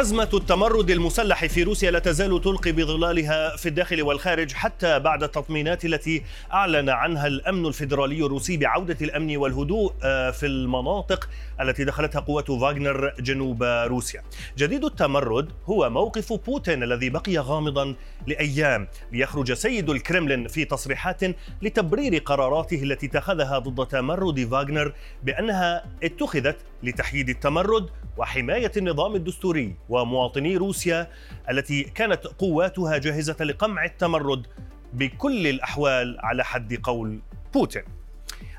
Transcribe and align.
أزمة 0.00 0.28
التمرد 0.34 0.90
المسلح 0.90 1.46
في 1.46 1.62
روسيا 1.62 1.90
لا 1.90 1.98
تزال 1.98 2.40
تلقي 2.40 2.72
بظلالها 2.72 3.56
في 3.56 3.68
الداخل 3.68 4.02
والخارج 4.02 4.52
حتى 4.52 4.98
بعد 4.98 5.22
التطمينات 5.22 5.84
التي 5.84 6.22
أعلن 6.52 6.88
عنها 6.88 7.26
الأمن 7.26 7.66
الفيدرالي 7.66 8.26
الروسي 8.26 8.56
بعودة 8.56 8.96
الأمن 9.02 9.36
والهدوء 9.36 9.92
آه، 10.02 10.30
في 10.30 10.46
المناطق 10.46 11.28
التي 11.60 11.84
دخلتها 11.84 12.20
قوات 12.20 12.46
فاغنر 12.46 13.14
جنوب 13.20 13.62
روسيا. 13.62 14.22
جديد 14.58 14.84
التمرد 14.84 15.48
هو 15.66 15.90
موقف 15.90 16.32
بوتين 16.32 16.82
الذي 16.82 17.10
بقي 17.10 17.38
غامضا 17.38 17.94
لأيام 18.26 18.88
ليخرج 19.12 19.52
سيد 19.52 19.90
الكرملين 19.90 20.48
في 20.48 20.64
تصريحات 20.64 21.20
لتبرير 21.62 22.18
قراراته 22.18 22.82
التي 22.82 23.06
اتخذها 23.06 23.58
ضد 23.58 23.86
تمرد 23.86 24.48
فاغنر 24.50 24.92
بأنها 25.22 25.84
اتخذت 26.02 26.56
لتحييد 26.82 27.28
التمرد 27.28 27.90
وحماية 28.18 28.72
النظام 28.76 29.14
الدستوري 29.14 29.74
ومواطني 29.88 30.56
روسيا 30.56 31.08
التي 31.50 31.82
كانت 31.82 32.26
قواتها 32.26 32.98
جاهزة 32.98 33.44
لقمع 33.44 33.84
التمرد 33.84 34.46
بكل 34.92 35.46
الأحوال 35.46 36.16
على 36.20 36.44
حد 36.44 36.74
قول 36.82 37.20
بوتين 37.54 37.82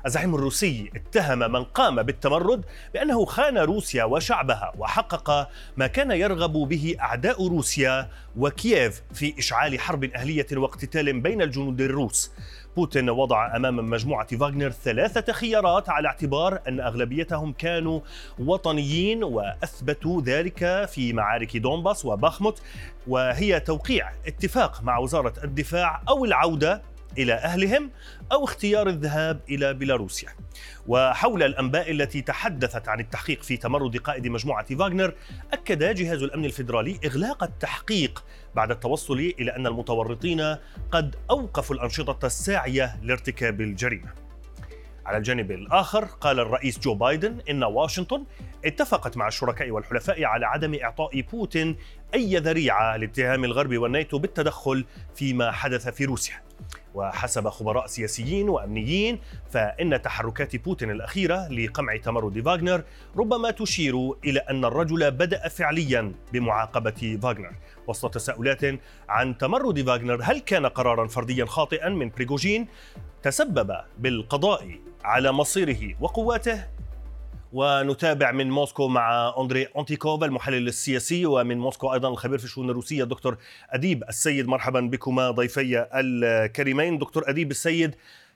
الزعيم 0.06 0.34
الروسي 0.34 0.90
اتهم 0.96 1.38
من 1.38 1.64
قام 1.64 2.02
بالتمرد 2.02 2.64
بأنه 2.94 3.24
خان 3.24 3.58
روسيا 3.58 4.04
وشعبها 4.04 4.72
وحقق 4.78 5.48
ما 5.76 5.86
كان 5.86 6.10
يرغب 6.10 6.52
به 6.52 6.96
أعداء 7.00 7.48
روسيا 7.48 8.10
وكييف 8.36 9.02
في 9.14 9.38
إشعال 9.38 9.80
حرب 9.80 10.04
أهلية 10.04 10.46
واقتتال 10.52 11.20
بين 11.20 11.42
الجنود 11.42 11.80
الروس. 11.80 12.32
بوتين 12.76 13.10
وضع 13.10 13.56
أمام 13.56 13.76
مجموعة 13.90 14.36
فاغنر 14.36 14.70
ثلاثة 14.70 15.32
خيارات 15.32 15.88
على 15.88 16.08
اعتبار 16.08 16.60
أن 16.68 16.80
أغلبيتهم 16.80 17.52
كانوا 17.52 18.00
وطنيين 18.38 19.24
وأثبتوا 19.24 20.22
ذلك 20.22 20.88
في 20.88 21.12
معارك 21.12 21.56
دونباس 21.56 22.04
وباخموت 22.04 22.62
وهي 23.06 23.60
توقيع 23.60 24.10
اتفاق 24.26 24.82
مع 24.82 24.98
وزارة 24.98 25.34
الدفاع 25.44 26.02
أو 26.08 26.24
العودة 26.24 26.82
إلى 27.18 27.32
أهلهم 27.32 27.90
أو 28.32 28.44
اختيار 28.44 28.88
الذهاب 28.88 29.40
إلى 29.48 29.74
بيلاروسيا. 29.74 30.28
وحول 30.86 31.42
الأنباء 31.42 31.90
التي 31.90 32.22
تحدثت 32.22 32.88
عن 32.88 33.00
التحقيق 33.00 33.42
في 33.42 33.56
تمرد 33.56 33.96
قائد 33.96 34.28
مجموعة 34.28 34.74
فاغنر، 34.74 35.14
أكد 35.52 35.94
جهاز 35.94 36.22
الأمن 36.22 36.44
الفيدرالي 36.44 37.00
إغلاق 37.04 37.42
التحقيق 37.42 38.24
بعد 38.54 38.70
التوصل 38.70 39.18
إلى 39.18 39.56
أن 39.56 39.66
المتورطين 39.66 40.56
قد 40.90 41.16
أوقفوا 41.30 41.76
الأنشطة 41.76 42.26
الساعية 42.26 42.96
لارتكاب 43.02 43.60
الجريمة. 43.60 44.30
على 45.06 45.18
الجانب 45.18 45.50
الآخر 45.50 46.04
قال 46.04 46.40
الرئيس 46.40 46.78
جو 46.78 46.94
بايدن 46.94 47.38
إن 47.50 47.64
واشنطن 47.64 48.24
اتفقت 48.64 49.16
مع 49.16 49.28
الشركاء 49.28 49.70
والحلفاء 49.70 50.24
على 50.24 50.46
عدم 50.46 50.78
إعطاء 50.82 51.20
بوتين 51.20 51.76
أي 52.14 52.36
ذريعة 52.36 52.96
لاتهام 52.96 53.44
الغرب 53.44 53.78
والناتو 53.78 54.18
بالتدخل 54.18 54.84
فيما 55.14 55.52
حدث 55.52 55.88
في 55.88 56.04
روسيا 56.04 56.42
وحسب 56.94 57.48
خبراء 57.48 57.86
سياسيين 57.86 58.48
وأمنيين 58.48 59.18
فإن 59.50 60.02
تحركات 60.02 60.56
بوتين 60.56 60.90
الأخيرة 60.90 61.48
لقمع 61.48 61.96
تمرد 61.96 62.40
فاغنر 62.40 62.82
ربما 63.16 63.50
تشير 63.50 64.12
إلى 64.24 64.40
أن 64.40 64.64
الرجل 64.64 65.10
بدأ 65.10 65.48
فعليا 65.48 66.12
بمعاقبة 66.32 67.18
فاغنر. 67.22 67.52
وسط 67.86 68.14
تساؤلات 68.14 68.60
عن 69.08 69.38
تمرد 69.38 69.82
فاغنر 69.82 70.20
هل 70.22 70.38
كان 70.38 70.66
قرارا 70.66 71.06
فرديا 71.06 71.44
خاطئا 71.44 71.88
من 71.88 72.10
بريغوجين؟ 72.10 72.68
تسبب 73.22 73.76
بالقضاء 73.98 74.78
على 75.04 75.32
مصيره 75.32 75.96
وقواته 76.00 76.79
ونتابع 77.52 78.32
من 78.32 78.50
موسكو 78.50 78.88
مع 78.88 79.34
أندري 79.38 79.68
أنتيكوف 79.78 80.24
المحلل 80.24 80.68
السياسي 80.68 81.26
ومن 81.26 81.58
موسكو 81.58 81.92
أيضا 81.92 82.08
الخبير 82.08 82.38
في 82.38 82.44
الشؤون 82.44 82.70
الروسية 82.70 83.04
دكتور 83.04 83.36
أديب 83.70 84.04
السيد. 84.08 84.48
مرحبا 84.48 84.80
بكما 84.80 85.30
ضيفي 85.30 85.86
الكريمين. 85.94 86.98
دكتور 86.98 87.30
أديب 87.30 87.50
السيد 87.50 87.94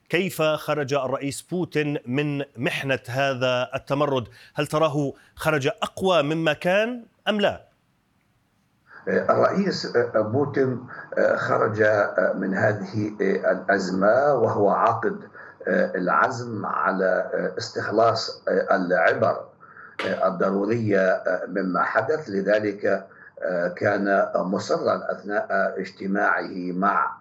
كيف 0.09 0.43
خرج 0.43 0.95
الرئيس 0.95 1.43
بوتين 1.43 1.99
من 2.07 2.45
محنة 2.57 3.01
هذا 3.09 3.71
التمرد؟ 3.75 4.29
هل 4.55 4.67
تراه 4.67 5.13
خرج 5.35 5.67
أقوى 5.67 6.23
مما 6.23 6.53
كان 6.53 7.05
أم 7.29 7.41
لا؟ 7.41 7.65
الرئيس 9.09 9.93
بوتين 10.17 10.87
خرج 11.37 11.83
من 12.35 12.55
هذه 12.55 13.13
الأزمة 13.21 14.35
وهو 14.35 14.71
عاقد 14.71 15.21
العزم 15.69 16.67
على 16.67 17.31
استخلاص 17.59 18.43
العبر 18.49 19.45
الضرورية 20.25 21.23
مما 21.49 21.83
حدث. 21.83 22.29
لذلك 22.29 23.07
كان 23.77 24.29
مصرا 24.37 25.03
أثناء 25.13 25.75
اجتماعه 25.81 26.73
مع 26.73 27.17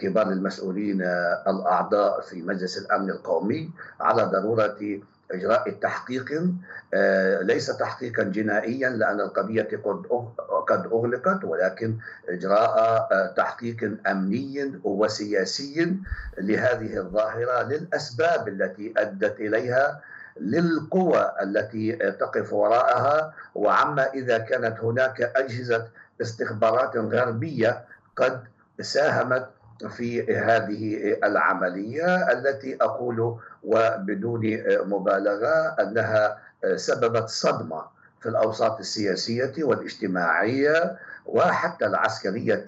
كبار 0.00 0.26
المسؤولين 0.28 1.02
الأعضاء 1.48 2.20
في 2.20 2.42
مجلس 2.42 2.78
الأمن 2.78 3.10
القومي 3.10 3.70
على 4.00 4.22
ضرورة 4.22 5.00
إجراء 5.30 5.70
تحقيق 5.70 6.42
آه، 6.94 7.42
ليس 7.42 7.66
تحقيقا 7.66 8.22
جنائيا 8.22 8.90
لأن 8.90 9.20
القضية 9.20 9.68
قد 10.68 10.86
أغلقت 10.86 11.44
ولكن 11.44 11.96
إجراء 12.28 12.78
آه، 13.12 13.34
تحقيق 13.36 13.98
أمني 14.06 14.80
وسياسي 14.84 15.96
لهذه 16.38 16.96
الظاهرة 16.98 17.62
للأسباب 17.62 18.48
التي 18.48 18.94
أدت 18.96 19.40
إليها 19.40 20.00
للقوى 20.40 21.32
التي 21.42 21.92
تقف 21.92 22.52
وراءها 22.52 23.34
وعما 23.54 24.12
إذا 24.12 24.38
كانت 24.38 24.80
هناك 24.80 25.20
أجهزة 25.20 25.88
استخبارات 26.20 26.96
غربية 26.96 27.84
قد 28.16 28.44
ساهمت 28.80 29.48
في 29.88 30.36
هذه 30.36 31.16
العملية 31.24 32.32
التي 32.32 32.76
أقول 32.80 33.36
وبدون 33.64 34.40
مبالغة 34.86 35.76
أنها 35.80 36.38
سببت 36.76 37.28
صدمة 37.28 37.82
في 38.20 38.28
الأوساط 38.28 38.78
السياسية 38.78 39.52
والاجتماعية 39.58 40.96
وحتى 41.26 41.86
العسكرية 41.86 42.66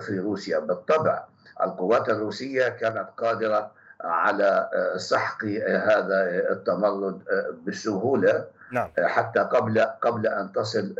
في 0.00 0.18
روسيا 0.18 0.58
بالطبع 0.58 1.24
القوات 1.60 2.08
الروسية 2.08 2.68
كانت 2.68 3.06
قادرة 3.16 3.70
على 4.00 4.70
سحق 4.96 5.44
هذا 5.68 6.28
التمرد 6.50 7.22
بسهولة 7.66 8.44
نعم. 8.72 8.88
حتى 8.98 9.40
قبل 9.40 9.80
قبل 9.80 10.26
أن 10.26 10.52
تصل 10.52 10.94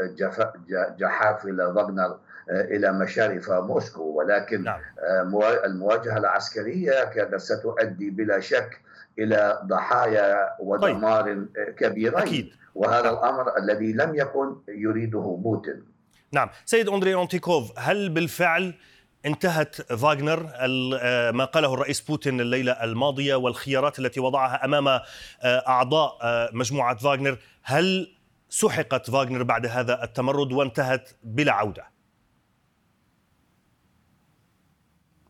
جحافل 0.98 1.56
فاغنر 1.74 2.16
إلى 2.50 2.92
مشارف 2.92 3.50
موسكو 3.50 4.02
ولكن 4.02 4.62
نعم. 4.64 4.80
المواجهة 5.64 6.18
العسكرية 6.18 7.04
كانت 7.04 7.36
ستؤدي 7.36 8.10
بلا 8.10 8.40
شك 8.40 8.80
إلى 9.18 9.60
ضحايا 9.64 10.56
ودمار 10.60 11.22
طيب. 11.22 11.48
كبيرين 11.76 12.18
أكيد. 12.18 12.50
وهذا 12.74 13.10
الأمر 13.10 13.58
الذي 13.58 13.92
لم 13.92 14.14
يكن 14.14 14.56
يريده 14.68 15.38
بوتين 15.42 15.82
نعم 16.32 16.48
سيد 16.64 16.88
أندري 16.88 17.14
اونتيكوف 17.14 17.72
هل 17.78 18.08
بالفعل 18.08 18.74
انتهت 19.26 19.92
فاغنر 19.92 20.42
ما 21.32 21.44
قاله 21.44 21.74
الرئيس 21.74 22.00
بوتين 22.00 22.40
الليلة 22.40 22.72
الماضية 22.72 23.34
والخيارات 23.34 23.98
التي 23.98 24.20
وضعها 24.20 24.64
أمام 24.64 25.00
أعضاء 25.44 26.18
مجموعة 26.52 26.96
فاغنر 26.96 27.38
هل 27.62 28.14
سحقت 28.48 29.10
فاغنر 29.10 29.42
بعد 29.42 29.66
هذا 29.66 30.04
التمرد 30.04 30.52
وانتهت 30.52 31.10
بلا 31.22 31.52
عودة 31.52 31.84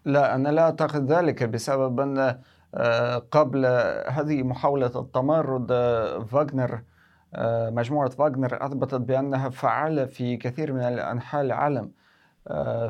لا 0.04 0.34
أنا 0.34 0.48
لا 0.48 0.62
أعتقد 0.62 1.12
ذلك 1.12 1.42
بسبب 1.42 2.00
أن 2.00 2.38
آه، 2.74 3.18
قبل 3.18 3.66
هذه 4.08 4.42
محاولة 4.42 5.00
التمرد 5.00 5.72
آه، 5.72 6.24
فاغنر 6.24 6.82
آه، 7.34 7.70
مجموعة 7.70 8.10
فاغنر 8.10 8.66
أثبتت 8.66 8.94
بأنها 8.94 9.48
فعالة 9.48 10.04
في 10.04 10.36
كثير 10.36 10.72
من 10.72 10.82
أنحاء 10.82 11.42
العالم 11.42 11.90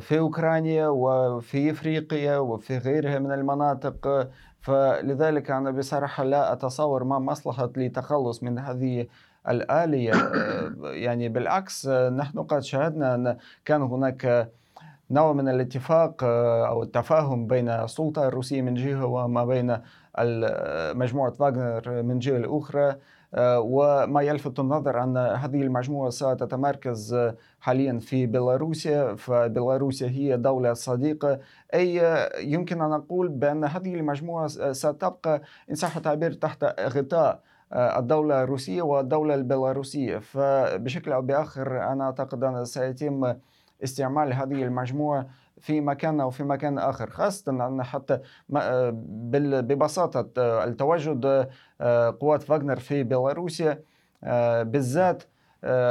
في 0.00 0.18
أوكرانيا 0.18 0.88
وفي 0.88 1.70
إفريقيا 1.70 2.38
وفي 2.38 2.78
غيرها 2.78 3.18
من 3.18 3.32
المناطق. 3.32 4.28
فلذلك 4.60 5.50
أنا 5.50 5.70
بصراحة 5.70 6.24
لا 6.24 6.52
أتصور 6.52 7.04
ما 7.04 7.18
مصلحة 7.18 7.70
لتخلص 7.76 8.42
من 8.42 8.58
هذه 8.58 9.06
الآلية. 9.48 10.12
يعني 10.82 11.28
بالعكس 11.28 11.88
نحن 11.88 12.38
قد 12.38 12.60
شاهدنا 12.62 13.14
أن 13.14 13.36
كان 13.64 13.82
هناك 13.82 14.52
نوع 15.12 15.32
من 15.32 15.48
الاتفاق 15.48 16.24
آه، 16.24 16.68
أو 16.68 16.82
التفاهم 16.82 17.46
بين 17.46 17.68
السلطة 17.68 18.28
الروسية 18.28 18.62
من 18.62 18.74
جهة 18.74 19.06
وما 19.06 19.44
بين 19.44 19.78
مجموعة 20.98 21.30
فاغنر 21.32 22.02
من 22.02 22.18
جهة 22.18 22.36
الأخرى 22.36 22.96
وما 23.38 24.22
يلفت 24.22 24.60
النظر 24.60 25.02
أن 25.02 25.16
هذه 25.16 25.62
المجموعة 25.62 26.10
ستتمركز 26.10 27.32
حاليا 27.60 27.98
في 27.98 28.26
بيلاروسيا. 28.26 29.14
فبيلاروسيا 29.14 30.08
هي 30.08 30.36
دولة 30.36 30.72
صديقة. 30.72 31.38
أي 31.74 32.02
يمكن 32.40 32.82
أن 32.82 32.90
نقول 32.90 33.28
بأن 33.28 33.64
هذه 33.64 33.94
المجموعة 33.94 34.46
ستبقى 34.72 35.42
إن 35.70 35.74
صح 35.74 35.96
التعبير 35.96 36.32
تحت 36.32 36.64
غطاء 36.80 37.40
الدولة 37.72 38.42
الروسية 38.42 38.82
والدولة 38.82 39.34
البيلاروسية. 39.34 40.18
فبشكل 40.18 41.12
أو 41.12 41.22
بآخر 41.22 41.92
أنا 41.92 42.04
أعتقد 42.04 42.44
أن 42.44 42.64
سيتم 42.64 43.34
استعمال 43.84 44.32
هذه 44.32 44.62
المجموعة 44.62 45.28
في 45.60 45.80
مكان 45.80 46.20
أو 46.20 46.30
في 46.30 46.42
مكان 46.44 46.78
آخر 46.78 47.10
خاصة 47.10 47.52
أن 47.52 47.82
حتى 47.82 48.20
ببساطة 49.60 50.30
التواجد 50.64 51.48
قوات 52.20 52.42
فاغنر 52.42 52.76
في 52.76 53.02
بيلاروسيا 53.02 53.82
بالذات 54.62 55.22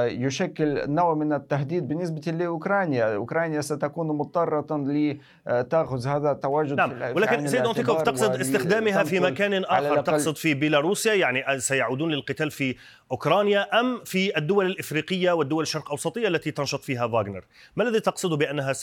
يشكل 0.06 0.92
نوع 0.92 1.14
من 1.14 1.34
التهديد 1.34 1.88
بالنسبة 1.88 2.32
لأوكرانيا. 2.32 3.16
أوكرانيا 3.16 3.62
ستكون 3.62 4.08
مضطرة 4.08 4.78
لتأخذ 4.78 6.08
هذا 6.08 6.32
التواجد 6.32 6.74
نعم. 6.74 6.90
في 6.90 7.12
ولكن 7.12 7.48
سيد 7.48 7.66
أنتيكوف 7.66 8.02
تقصد 8.02 8.40
استخدامها 8.40 9.04
في 9.04 9.20
مكان 9.20 9.64
آخر 9.64 10.02
تقصد 10.02 10.36
في 10.36 10.54
بيلاروسيا؟ 10.54 11.14
يعني 11.14 11.60
سيعودون 11.60 12.12
للقتال 12.12 12.52
في 12.52 12.76
أوكرانيا 13.12 13.80
أم 13.80 14.04
في 14.06 14.38
الدول 14.38 14.66
الإفريقية 14.66 15.32
والدول 15.32 15.64
الشرق 15.64 15.92
أوسطية 15.92 16.28
التي 16.28 16.52
تنشط 16.52 16.84
فيها 16.84 17.08
فاغنر؟ 17.08 17.46
ما 17.76 17.84
الذي 17.84 18.00
تقصد 18.00 18.38
بأنها 18.38 18.74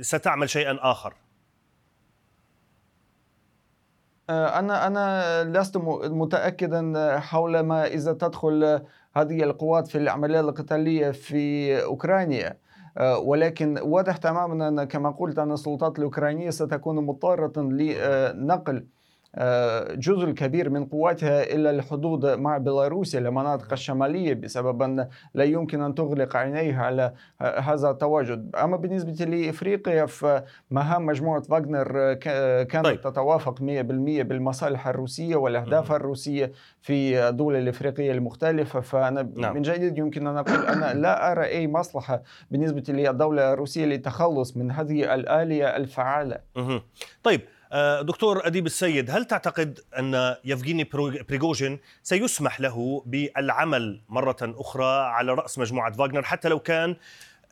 ستعمل 0.00 0.50
شيئا 0.50 0.78
آخر؟ 0.80 1.14
أنا 4.30 4.86
أنا 4.86 5.44
لست 5.44 5.76
متأكدا 6.04 7.18
حول 7.18 7.60
ما 7.60 7.86
إذا 7.86 8.12
تدخل 8.12 8.80
هذه 9.16 9.42
القوات 9.42 9.88
في 9.88 9.98
العملية 9.98 10.40
القتالية 10.40 11.10
في 11.10 11.74
أوكرانيا. 11.84 12.58
آه، 12.98 13.18
ولكن 13.18 13.78
واضح 13.82 14.16
تماما 14.16 14.68
أن 14.68 14.84
كما 14.84 15.10
قلت 15.10 15.38
أن 15.38 15.52
السلطات 15.52 15.98
الأوكرانية 15.98 16.50
ستكون 16.50 17.06
مضطرة 17.06 17.52
لنقل 17.62 18.86
جزء 19.94 20.30
كبير 20.30 20.70
من 20.70 20.84
قواتها 20.84 21.42
إلى 21.42 21.70
الحدود 21.70 22.26
مع 22.26 22.58
بيلاروسيا 22.58 23.20
المناطق 23.20 23.72
الشمالية 23.72 24.34
بسبب 24.34 24.82
أن 24.82 25.08
لا 25.34 25.44
يمكن 25.44 25.82
أن 25.82 25.94
تغلق 25.94 26.36
عينيها 26.36 26.82
على 26.82 27.12
هذا 27.40 27.90
التواجد. 27.90 28.56
أما 28.56 28.76
بالنسبة 28.76 29.24
لإفريقيا 29.24 30.06
فمهام 30.06 31.06
مجموعة 31.06 31.42
فاغنر 31.42 32.14
كانت 32.64 32.84
طيب. 32.84 33.00
تتوافق 33.00 33.58
100% 33.58 33.60
بالمصالح 33.60 34.88
الروسية 34.88 35.36
والأهداف 35.36 35.92
الروسية 35.92 36.52
في 36.82 37.28
الدول 37.28 37.56
الإفريقية 37.56 38.12
المختلفة. 38.12 38.80
فأنا 38.80 39.28
نعم. 39.36 39.54
من 39.54 39.62
جديد 39.62 39.98
يمكن 39.98 40.26
أن 40.26 40.36
أقول 40.36 40.66
أنا 40.66 40.94
لا 40.94 41.32
أرى 41.32 41.44
أي 41.44 41.68
مصلحة 41.68 42.22
بالنسبة 42.50 42.82
للدولة 42.88 43.52
الروسية 43.52 43.84
للتخلص 43.84 44.56
من 44.56 44.70
هذه 44.70 45.14
الآلية 45.14 45.76
الفعالة. 45.76 46.38
طيب 47.22 47.40
آه، 47.40 47.57
دكتور 48.02 48.46
أديب 48.46 48.66
السيد 48.66 49.10
هل 49.10 49.24
تعتقد 49.24 49.80
أن 49.98 50.36
يفغيني 50.44 50.90
بريغوجين 51.28 51.78
سيسمح 52.02 52.60
له 52.60 53.02
بالعمل 53.06 54.00
مرة 54.08 54.36
أخرى 54.42 55.00
على 55.00 55.34
رأس 55.34 55.58
مجموعة 55.58 55.92
فاغنر 55.92 56.22
حتى 56.22 56.48
لو 56.48 56.58
كان 56.58 56.96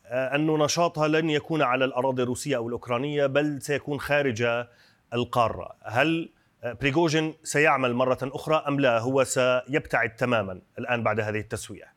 آه، 0.08 0.34
أن 0.34 0.46
نشاطها 0.46 1.08
لن 1.08 1.30
يكون 1.30 1.62
على 1.62 1.84
الأراضي 1.84 2.22
الروسية 2.22 2.56
أو 2.56 2.66
الأوكرانية 2.68 3.26
بل 3.26 3.62
سيكون 3.62 4.00
خارج 4.00 4.64
القارة؟ 5.12 5.76
هل 5.82 6.32
آه، 6.64 6.72
بريغوجين 6.72 7.34
سيعمل 7.42 7.94
مرة 7.94 8.18
أخرى 8.22 8.64
أم 8.68 8.80
لا؟ 8.80 8.98
هو 8.98 9.24
سيبتعد 9.24 10.14
تماما 10.14 10.60
الآن 10.78 11.02
بعد 11.02 11.20
هذه 11.20 11.38
التسوية. 11.38 11.96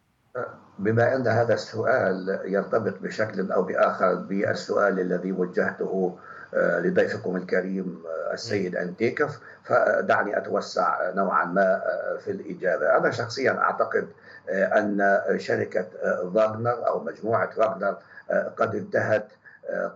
بما 0.80 1.16
أن 1.16 1.28
هذا 1.28 1.54
السؤال 1.54 2.42
يرتبط 2.46 3.00
بشكل 3.02 3.52
أو 3.52 3.64
بآخر 3.64 4.16
بالسؤال 4.16 5.00
الذي 5.00 5.32
وجهته 5.32 6.18
آه، 6.18 6.29
لضيفكم 6.54 7.36
الكريم 7.36 8.04
آه، 8.06 8.34
السيد 8.34 8.76
أنتيكف. 8.76 9.40
فدعني 9.64 10.38
أتوسع 10.38 11.10
نوعا 11.12 11.46
ما 11.46 11.62
آه، 11.76 12.18
في 12.18 12.32
الإجابة. 12.32 12.98
أنا 12.98 13.12
شخصيا 13.12 13.52
أعتقد 13.52 14.08
أن 14.50 15.20
شركة 15.38 15.86
فاغنر 16.34 16.88
أو 16.88 17.04
مجموعة 17.04 17.50
فاغنر 17.50 17.98
قد 18.58 18.76
انتهت 18.76 19.28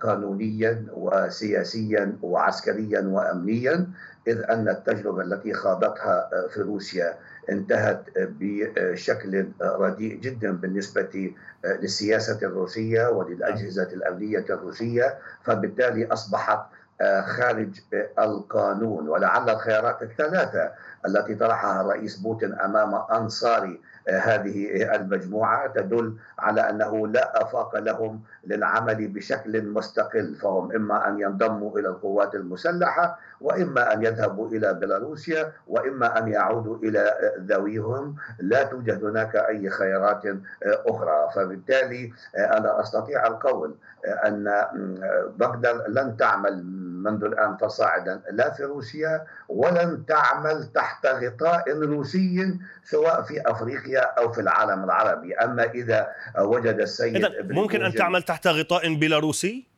قانونيا 0.02 0.86
وسياسيا 0.94 2.18
وعسكريا 2.22 3.02
وامنيا 3.02 3.88
إذ 4.28 4.42
أن 4.50 4.70
التجربة 4.70 5.22
التي 5.22 5.54
خاضتها 5.54 6.30
في 6.50 6.62
روسيا 6.62 7.14
انتهت 7.50 8.04
بشكل 8.16 9.48
رديء 9.62 10.20
جدا 10.20 10.52
بالنسبة 10.52 11.32
للسياسة 11.66 12.40
الروسية 12.44 13.08
وللأجهزة 13.10 13.84
الأمنية 13.94 14.46
الروسية 14.50 15.18
فبالتالي 15.44 16.06
أصبحت 16.14 16.60
خارج 17.26 17.80
القانون 18.20 19.10
ولعل 19.10 19.50
الخيارات 19.50 20.02
الثلاثة 20.04 20.72
التي 21.06 21.36
طرحها 21.36 21.82
الرئيس 21.82 22.16
بوتين 22.18 22.54
أمام 22.54 22.96
أنصار 22.96 23.78
هذه 24.10 24.96
المجموعة 24.96 25.68
تدل 25.68 26.16
على 26.40 26.70
أنه 26.70 27.08
لا 27.08 27.42
أفاق 27.42 27.80
لهم 27.80 28.22
للعمل 28.48 29.08
بشكل 29.08 29.66
مستقل 29.66 30.36
فهم 30.36 30.72
إما 30.72 31.08
أن 31.08 31.20
ينضموا 31.20 31.80
إلى 31.80 31.88
القوات 31.88 32.36
المسلحة 32.36 33.20
وإما 33.42 33.94
أن 33.94 34.04
يذهبوا 34.04 34.48
إلى 34.50 34.74
بيلاروسيا 34.74 35.52
وإما 35.68 36.20
أن 36.20 36.28
يعودوا 36.28 36.78
إلى 36.78 37.14
ذويهم. 37.40 38.16
لا 38.40 38.64
توجد 38.64 39.04
هناك 39.06 39.36
أي 39.36 39.70
خيارات 39.70 40.22
أخرى. 40.64 41.30
فبالتالي 41.36 42.14
أنا 42.36 42.80
أستطيع 42.80 43.28
القول 43.28 43.76
أن 44.06 44.66
بغداد 45.38 45.84
لن 45.88 46.18
تعمل 46.18 46.64
منذ 47.04 47.24
الآن 47.24 47.58
فصاعدا 47.58 48.22
لا 48.32 48.54
في 48.56 48.64
روسيا 48.64 49.28
ولن 49.50 50.06
تعمل 50.08 50.72
تحت 50.76 51.06
غطاء 51.06 51.70
روسي 51.70 52.60
سواء 52.84 53.22
في 53.22 53.42
أفريقيا 53.46 54.02
أو 54.20 54.32
في 54.32 54.42
العالم 54.42 54.84
العربي، 54.84 55.36
أما 55.36 55.64
إذا 55.64 56.08
وجد 56.40 56.80
السيد 56.80 57.52
ممكن 57.52 57.84
أن 57.84 57.94
تعمل 57.94 58.24
تحت 58.24 58.48
غطاء 58.48 58.96
بيلاروسي؟ 58.96 59.73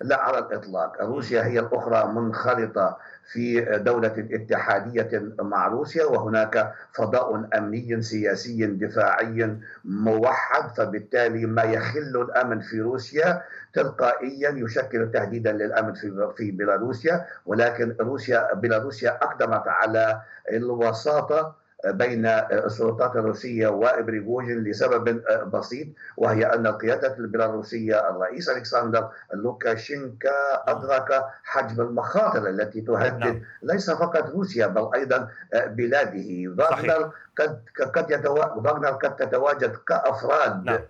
لا 0.00 0.20
على 0.20 0.38
الإطلاق، 0.38 1.02
روسيا 1.02 1.44
هي 1.44 1.58
الأخرى 1.60 2.06
منخرطة 2.12 2.96
في 3.32 3.60
دولة 3.78 4.28
اتحادية 4.32 5.22
مع 5.40 5.66
روسيا 5.66 6.04
وهناك 6.04 6.74
فضاء 6.92 7.48
أمني 7.58 8.02
سياسي 8.02 8.66
دفاعي 8.66 9.56
موحد 9.84 10.70
فبالتالي 10.76 11.46
ما 11.46 11.62
يخل 11.62 12.26
الأمن 12.28 12.60
في 12.60 12.80
روسيا 12.80 13.42
تلقائيا 13.72 14.50
يشكل 14.50 15.10
تهديدا 15.12 15.52
للأمن 15.52 15.94
في 15.94 16.28
في 16.36 16.50
بيلاروسيا. 16.50 17.26
ولكن 17.46 17.96
روسيا 18.00 18.54
بيلاروسيا 18.54 19.10
أقدمت 19.22 19.68
على 19.68 20.20
الوساطة 20.52 21.59
بين 21.86 22.26
السلطات 22.26 23.16
الروسية 23.16 23.68
وبريغوجين 23.68 24.64
لسبب 24.64 25.22
بسيط 25.52 25.88
وهي 26.16 26.46
أن 26.46 26.66
القياده 26.66 27.16
البيلاروسيه 27.18 28.10
الرئيس 28.10 28.48
ألكسندر 28.48 29.08
لوكاشينكا 29.34 30.30
أدرك 30.68 31.24
حجم 31.44 31.80
المخاطر 31.82 32.48
التي 32.48 32.80
تهدد 32.80 33.18
نعم. 33.18 33.42
ليس 33.62 33.90
فقط 33.90 34.30
روسيا 34.30 34.66
بل 34.66 34.90
أيضا 34.94 35.28
بلاده 35.54 36.54
فاغنر 36.58 37.12
قد 37.38 37.62
قد 37.94 38.24
فاغنر 38.64 38.90
قد 38.90 39.16
تتواجد 39.16 39.76
كأفراد 39.76 40.64
نعم. 40.64 40.80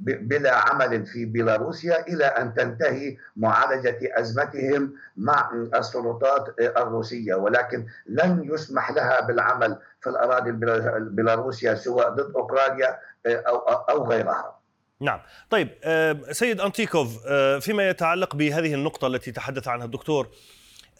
بلا 0.00 0.54
عمل 0.54 1.06
في 1.06 1.24
بيلاروسيا 1.24 2.08
إلى 2.08 2.24
أن 2.24 2.54
تنتهي 2.54 3.16
معالجة 3.36 3.98
أزمتهم 4.02 4.92
مع 5.16 5.50
السلطات 5.74 6.54
الروسية 6.60 7.34
ولكن 7.34 7.86
لن 8.06 8.50
يسمح 8.52 8.90
لها 8.90 9.20
بالعمل 9.20 9.78
في 10.00 10.10
الأراضي 10.10 10.50
البيلاروسية 10.96 11.74
سواء 11.74 12.08
ضد 12.08 12.34
أوكرانيا 12.36 12.98
أو 13.26 13.56
أو 13.68 14.08
غيرها. 14.08 14.60
نعم 15.00 15.20
طيب 15.50 15.68
آه، 15.84 16.16
سيد 16.30 16.60
أنتيكوف 16.60 17.26
آه، 17.26 17.58
فيما 17.58 17.88
يتعلق 17.88 18.36
بهذه 18.36 18.74
النقطة 18.74 19.06
التي 19.06 19.32
تحدث 19.32 19.68
عنها 19.68 19.84
الدكتور 19.84 20.28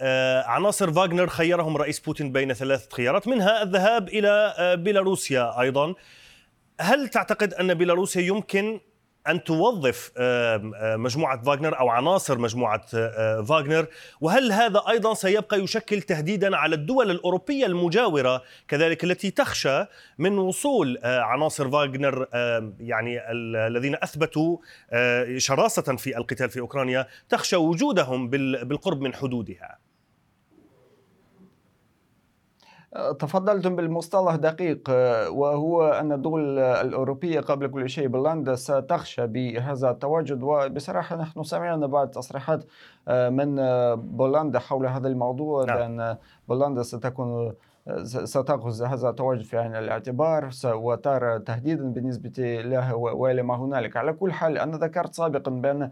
آه، 0.00 0.42
عناصر 0.42 0.92
فاغنر 0.92 1.26
خيرهم 1.26 1.76
رئيس 1.76 2.00
بوتين 2.00 2.33
بين 2.33 2.52
ثلاثة 2.52 2.97
خيارات 2.97 3.28
منها 3.28 3.62
الذهاب 3.62 4.09
إلى 4.09 4.54
بيلاروسيا 4.78 5.61
أيضا 5.61 5.94
هل 6.81 7.09
تعتقد 7.09 7.54
أن 7.54 7.75
بيلاروسيا 7.75 8.23
يمكن 8.23 8.81
أن 9.28 9.45
توظف 9.45 10.12
مجموعة 10.97 11.43
فاغنر 11.43 11.78
أو 11.81 11.88
عناصر 11.88 12.38
مجموعة 12.38 12.87
فاغنر؟ 13.43 13.87
وهل 14.21 14.52
هذا 14.52 14.83
أيضا 14.88 15.14
سيبقى 15.14 15.61
يشكل 15.61 16.02
تهديدا 16.02 16.57
على 16.57 16.75
الدول 16.75 17.11
الأوروبية 17.11 17.66
المجاورة 17.66 18.43
كذلك 18.69 19.04
التي 19.04 19.31
تخشى 19.31 19.85
من 20.19 20.38
وصول 20.38 20.99
عناصر 21.04 21.71
فاغنر 21.71 22.26
يعني 22.81 23.31
الذين 23.33 23.95
أثبتوا 24.02 24.59
شراسة 25.37 25.97
في 25.97 26.16
القتال 26.16 26.50
في 26.50 26.61
أوكرانيا 26.61 27.07
تخشى 27.28 27.57
وجودهم 27.57 28.31
بالقرب 28.31 29.00
من 29.00 29.14
حدودها؟ 29.14 29.78
تفضلتم 33.19 33.77
بالمصطلح 33.77 34.37
دقيق 34.37 34.91
وهو 35.31 35.89
أن 35.89 36.13
الدول 36.13 36.59
الأوروبية 36.59 37.41
قبل 37.41 37.67
كل 37.67 37.89
شيء 37.89 38.09
بولندا 38.09 38.55
ستخشى 38.55 39.27
بهذا 39.27 39.91
التواجد 39.91 40.43
وبصراحة 40.43 41.17
نحن 41.17 41.43
سمعنا 41.43 41.87
بعض 41.87 42.09
تصريحات 42.09 42.65
من 43.09 43.57
بولندا 43.97 44.59
حول 44.59 44.87
هذا 44.87 45.09
الموضوع 45.09 45.65
نعم. 45.65 45.77
بأن 45.77 46.17
بولندا 46.49 46.83
ستكون 46.83 47.55
ستأخذ 48.05 48.83
هذا 48.83 49.09
التواجد 49.09 49.43
في 49.43 49.59
عين 49.59 49.77
الاعتبار 49.77 50.51
وترى 50.65 51.39
تهديدا 51.39 51.85
بالنسبة 51.85 52.61
له 52.61 52.95
ولما 52.95 53.57
هنالك 53.57 53.97
على 53.97 54.13
كل 54.13 54.33
حال 54.33 54.59
أنا 54.59 54.77
ذكرت 54.77 55.15
سابقا 55.15 55.51
بأن 55.51 55.83
آه، 55.83 55.91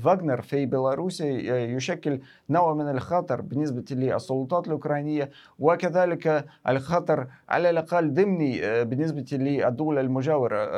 فاغنر 0.00 0.42
في 0.42 0.66
بيلاروس 0.66 1.20
يشكل 1.20 2.20
نوع 2.50 2.74
من 2.74 2.88
الخطر 2.88 3.40
بالنسبة 3.40 3.84
للسلطات 3.90 4.66
الأوكرانية 4.66 5.30
وكذلك 5.58 6.44
الخطر 6.68 7.26
على 7.48 7.70
الأقل 7.70 8.14
ضمني 8.14 8.84
بالنسبة 8.84 9.26
للدول 9.32 9.98
المجاورة 9.98 10.68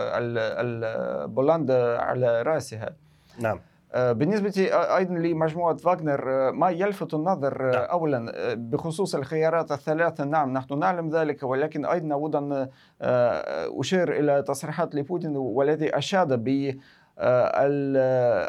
بولندا 1.27 1.99
على 1.99 2.43
رأسها 2.43 2.91
نعم 3.39 3.61
بالنسبة 3.97 4.69
أيضا 4.73 5.15
لمجموعة 5.15 5.77
فاغنر 5.77 6.53
ما 6.53 6.71
يلفت 6.71 7.15
النظر. 7.15 7.57
أولا 7.91 8.33
بخصوص 8.55 9.15
الخيارات 9.15 9.73
الثلاثة 9.73 10.25
نعم 10.25 10.53
نحن 10.53 10.79
نعلم 10.79 11.09
ذلك 11.09 11.43
ولكن 11.43 11.87
أيضا 11.87 12.15
أود 12.15 12.37
أن 12.37 12.69
أشير 13.81 14.13
إلى 14.13 14.43
تصريحات 14.43 14.95
لبوتين 14.95 15.37
والذي 15.37 15.99
أشاد 15.99 16.45
ب 16.45 16.77
ال 17.19 17.97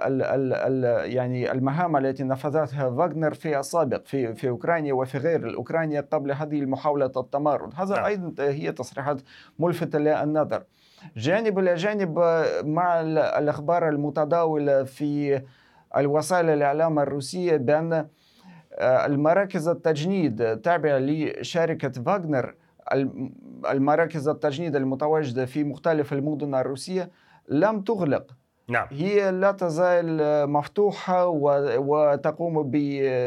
ال 0.07 0.21
ال 0.21 0.53
ال 0.53 1.11
يعني 1.13 1.51
المهام 1.51 1.97
التي 1.97 2.23
نفذتها 2.23 2.89
فاغنر 2.89 3.33
في 3.33 3.59
السابق 3.59 4.05
في 4.05 4.35
في 4.35 4.49
أوكرانيا 4.49 4.93
وفي 4.93 5.17
غير 5.17 5.55
أوكرانيا 5.55 6.01
قبل 6.01 6.31
هذه 6.31 6.65
محاولة 6.65 7.11
التمرد. 7.17 7.73
هذا 7.75 7.95
نعم. 7.95 8.05
أيضا 8.05 8.43
هي 8.43 8.71
تصريحات 8.71 9.21
ملفتة 9.59 9.99
للنظر. 9.99 10.63
جانب 11.17 11.59
إلى 11.59 11.75
جانب 11.75 12.19
مع 12.65 13.01
الأخبار 13.01 13.89
المتداولة 13.89 14.83
في 14.83 15.41
الوسائل 15.97 16.49
الإعلام 16.49 16.99
الروسية 16.99 17.57
بأن 17.57 18.07
المراكز 18.81 19.67
التجنيد 19.67 20.57
تابعة 20.61 20.97
لشركة 20.99 21.89
فاغنر 21.89 22.55
المراكز 23.69 24.27
التجنيد 24.27 24.75
المتواجدة 24.75 25.45
في 25.45 25.63
مختلف 25.63 26.13
المدن 26.13 26.55
الروسية 26.55 27.11
لم 27.49 27.81
تغلق. 27.81 28.35
نعم. 28.69 28.87
هي 28.91 29.31
لا 29.31 29.51
تزال 29.51 30.49
مفتوحة 30.49 31.25
وتقوم 31.77 32.71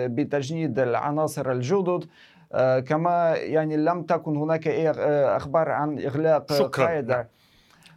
بتجنيد 0.06 0.78
العناصر 0.78 1.52
الجدد 1.52 2.04
آه، 2.52 2.78
كما 2.80 3.34
يعني 3.36 3.76
لم 3.76 4.02
تكن 4.02 4.36
هناك 4.36 4.68
أي 4.68 4.90
أخبار 5.36 5.68
عن 5.68 5.98
إغلاق 5.98 6.52
شكرا. 6.52 6.86
قاعدة 6.86 7.14
نعم. 7.14 7.24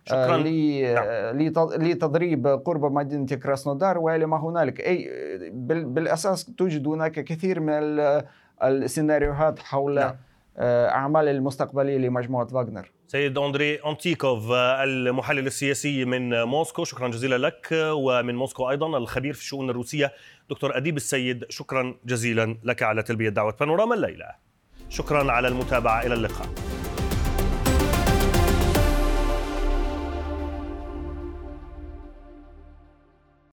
شكرا 0.05 0.37
نعم. 0.37 1.83
لتضريب 1.83 2.47
قرب 2.47 2.91
مدينة 2.91 3.25
كراسنودار 3.25 3.97
وإلى 3.97 4.25
ما 4.25 4.37
هنالك 4.37 4.79
أي 4.79 5.09
بالأساس 5.53 6.45
توجد 6.45 6.87
هناك 6.87 7.11
كثير 7.11 7.59
من 7.59 7.71
السيناريوهات 8.63 9.59
حول 9.59 9.95
نعم. 9.95 10.15
أعمال 10.59 11.27
المستقبلية 11.27 11.97
لمجموعة 11.97 12.47
فاغنر 12.47 12.91
سيد 13.07 13.37
أندري 13.37 13.75
أنتيكوف 13.75 14.51
المحلل 14.51 15.47
السياسي 15.47 16.05
من 16.05 16.43
موسكو 16.43 16.83
شكرا 16.83 17.07
جزيلا 17.07 17.37
لك. 17.37 17.67
ومن 17.73 18.35
موسكو 18.35 18.69
أيضا 18.69 18.97
الخبير 18.97 19.33
في 19.33 19.39
الشؤون 19.39 19.69
الروسية 19.69 20.13
دكتور 20.49 20.77
أديب 20.77 20.97
السيد 20.97 21.45
شكرا 21.49 21.95
جزيلا 22.05 22.57
لك 22.63 22.83
على 22.83 23.03
تلبية 23.03 23.29
دعوة 23.29 23.55
بانوراما 23.59 23.95
الليلة. 23.95 24.25
شكرا 24.89 25.31
على 25.31 25.47
المتابعة 25.47 26.05
إلى 26.05 26.13
اللقاء. 26.13 26.62